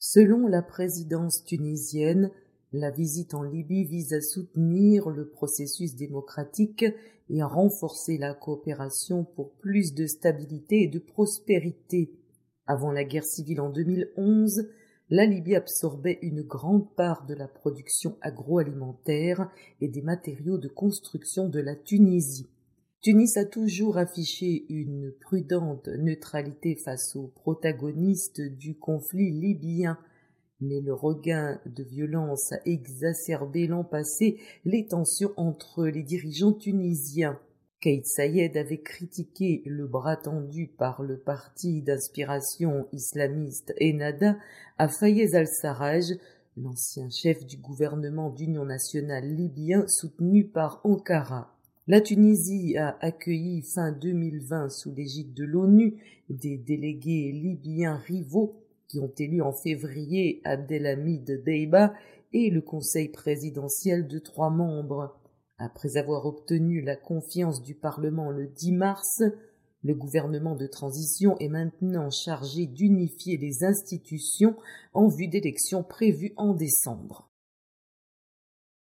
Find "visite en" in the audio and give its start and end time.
2.92-3.42